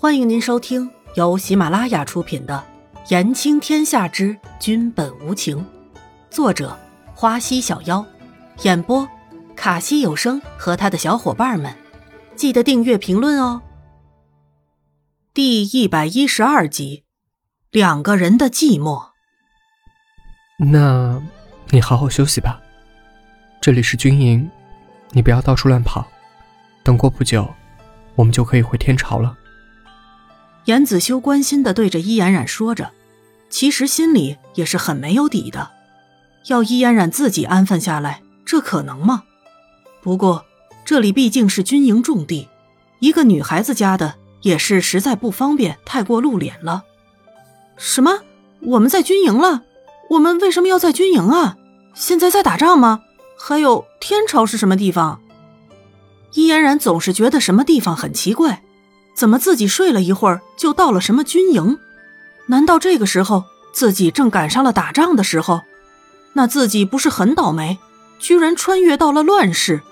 [0.00, 2.64] 欢迎您收听由喜马拉雅出品的
[3.10, 5.58] 《言情天下之君本无情》，
[6.30, 6.78] 作者
[7.16, 8.06] 花溪小妖，
[8.62, 9.08] 演播
[9.56, 11.76] 卡西有声和他的小伙伴们。
[12.36, 13.60] 记得订阅、评论哦。
[15.34, 17.02] 第一百一十二集，
[17.72, 19.08] 两个人的寂寞。
[20.60, 21.20] 那，
[21.70, 22.62] 你好好休息吧。
[23.60, 24.48] 这里是军营，
[25.10, 26.06] 你不要到处乱跑。
[26.84, 27.52] 等过不久，
[28.14, 29.36] 我们就可以回天朝了。
[30.68, 32.90] 严子修关心的对着伊嫣然说着，
[33.48, 35.70] 其实心里也是很没有底的。
[36.48, 39.22] 要伊嫣然自己安分下来，这可能吗？
[40.02, 40.44] 不过
[40.84, 42.48] 这里毕竟是军营重地，
[42.98, 46.84] 一个女孩子家的也是实在不方便太过露脸了。
[47.78, 48.20] 什么？
[48.60, 49.62] 我们在军营了？
[50.10, 51.56] 我们为什么要在军营啊？
[51.94, 53.00] 现在在打仗吗？
[53.38, 55.22] 还有天朝是什么地方？
[56.34, 58.62] 伊嫣然总是觉得什么地方很奇怪。
[59.18, 61.76] 怎么自己睡了一会儿就到了什么军营？
[62.46, 65.62] 难道这个时候自己正赶上了打仗的时候？
[66.34, 67.78] 那自己不是很倒霉，
[68.20, 69.82] 居然穿越到了乱世？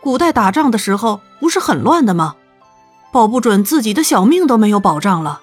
[0.00, 2.34] 古代打仗的时候不是很乱的吗？
[3.12, 5.40] 保不准自己的小命都没有保障了。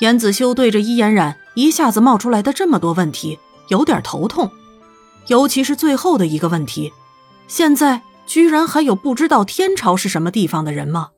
[0.00, 4.50] 严子修对着伊嫣染一下子冒出来的这么多问题有点头痛，
[5.28, 6.92] 尤其是最后的一个问题：
[7.46, 11.10] 现在居然还有不知道天朝是什么地方的人吗？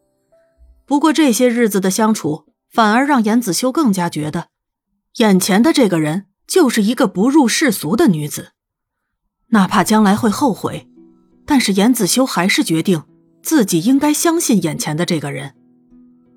[0.87, 4.49] 不过这些日子的相处，反而让严子修更加觉得，
[5.17, 8.53] 眼前的这个人就是一个不入世俗的女子。
[9.49, 10.89] 哪怕将来会后悔，
[11.47, 13.05] 但是严子修还是决定
[13.43, 15.55] 自己应该相信眼前的这个人，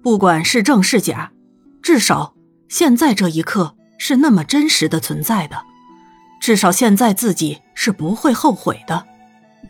[0.04, 1.32] 不管是正是假，
[1.82, 2.36] 至少
[2.70, 5.64] 现在这一刻是那么真实的存在的。
[6.40, 9.06] 至少现在自己是不会后悔的。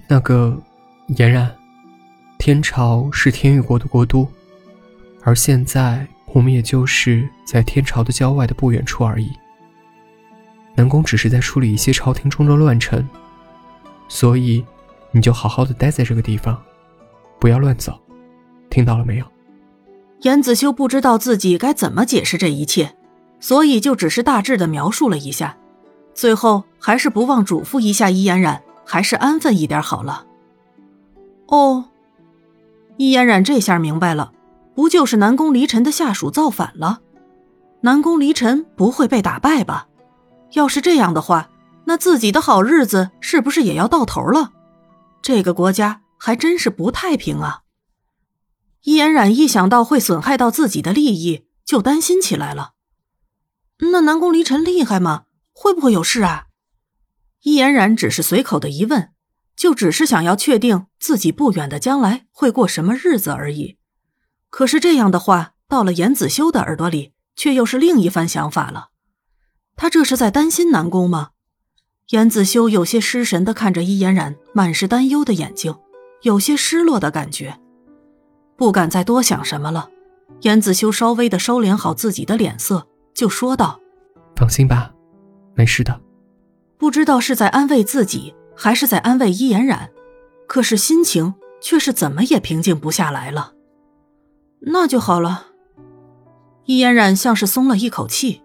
[0.07, 0.61] 那个
[1.15, 1.55] 嫣然，
[2.37, 4.27] 天朝是天域国的国都。
[5.27, 9.29] 而现在，我们也就是在天朝的郊外的不远处而已。
[10.73, 13.05] 南宫只是在处理一些朝廷中的乱臣，
[14.07, 14.65] 所以
[15.11, 16.57] 你就好好的待在这个地方，
[17.41, 17.99] 不要乱走，
[18.69, 19.25] 听到了没有？
[20.21, 22.95] 严子修不知道自己该怎么解释这一切，
[23.41, 25.57] 所以就只是大致的描述了一下，
[26.13, 30.25] 最后还是不忘嘱咐一下伊嫣然，还是安分一点好了。
[31.47, 31.89] 哦，
[32.95, 34.31] 伊嫣然这下明白了。
[34.77, 37.01] 不就是南宫离尘的下属造反了？
[37.81, 39.87] 南宫离尘不会被打败吧？
[40.51, 41.49] 要是这样的话，
[41.85, 44.51] 那自己的好日子是不是也要到头了？
[45.23, 47.63] 这个国家还真是不太平啊！
[48.83, 52.73] 伊嫣然一想到会损害到自己的利益，就担心起来了。
[53.91, 55.23] 那南宫离尘厉害吗？
[55.53, 56.45] 会不会有事啊？
[57.41, 59.09] 伊嫣然只是随口的一问，
[59.55, 63.76] 就只是想要确定自己不远的将来会过什么日子而已。
[64.57, 68.87] 可是这样的话，到了严子修的耳朵里，却又是另一番想法了。
[69.75, 71.29] 他这是在担心南宫吗？
[72.09, 75.75] 严子修有些失神的看着伊嫣然满是担忧的眼睛，
[76.23, 77.59] 有些失落的感觉，
[78.57, 79.91] 不敢再多想什么了。
[80.41, 83.79] 严子修稍微的收敛好自己的脸色，就说道
[84.35, 84.91] ：“放心吧，
[85.53, 86.01] 没事的。”
[86.79, 89.91] 不知道是在安慰自己，还是在安慰伊嫣然，
[90.47, 93.53] 可是心情却是怎么也平静不下来了。
[94.59, 95.47] 那就好了。
[96.65, 98.41] 伊嫣然像是松了一口气，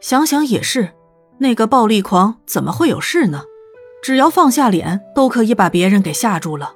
[0.00, 0.90] 想想也是，
[1.38, 3.42] 那个暴力狂怎么会有事呢？
[4.02, 6.74] 只要放下脸，都可以把别人给吓住了。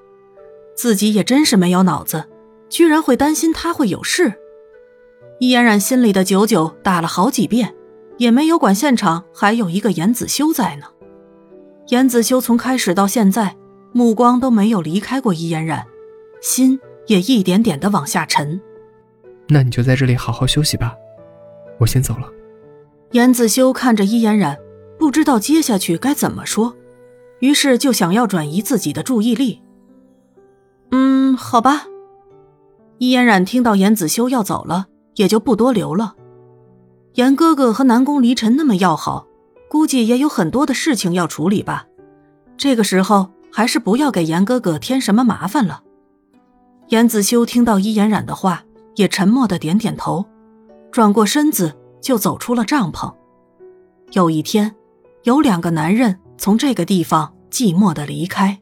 [0.76, 2.28] 自己也真是没有脑子，
[2.68, 4.34] 居然会担心他会有事。
[5.38, 7.74] 伊嫣然心里的九九打了好几遍，
[8.19, 10.86] 也没有管现场还有一个严子修在呢。
[11.88, 13.56] 严子修从开始到现在，
[13.92, 15.84] 目光都没有离开过伊嫣然，
[16.40, 16.78] 心。
[17.06, 18.60] 也一点点的往下沉。
[19.48, 20.94] 那你就在这里好好休息吧，
[21.78, 22.28] 我先走了。
[23.10, 24.56] 严子修看着伊嫣然，
[24.98, 26.74] 不知道接下去该怎么说，
[27.40, 29.60] 于是就想要转移自己的注意力。
[30.90, 31.86] 嗯，好吧。
[32.98, 36.14] 伊嫣然听到严子修要走了，也就不多留了。
[37.14, 39.26] 严哥哥和南宫离尘那么要好，
[39.69, 41.87] 估计也有很多的事情要处理吧。
[42.56, 45.82] 这个时候还是不要给严哥哥添什么麻烦了。
[46.93, 48.62] 严子修听到伊颜染的话，
[48.97, 50.27] 也沉默的点点头，
[50.91, 53.11] 转过身子就走出了帐篷。
[54.11, 54.77] 有一天，
[55.23, 58.61] 有两个男人从这个地方寂寞的离开。